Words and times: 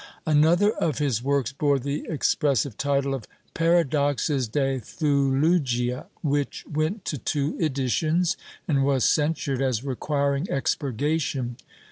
Another 0.25 0.71
of 0.71 0.97
his 0.97 1.21
works 1.21 1.51
bore 1.51 1.77
the 1.77 2.07
expressive 2.09 2.75
title 2.75 3.13
of 3.13 3.27
Paradoios 3.53 4.47
de 4.51 4.79
Theulugia, 4.79 6.07
which 6.23 6.65
went 6.65 7.05
to 7.05 7.19
two 7.19 7.55
editions 7.61 8.35
and 8.67 8.83
was 8.83 9.05
censured 9.07 9.61
as 9.61 9.83
requiring 9.83 10.47
expurgation. 10.49 11.55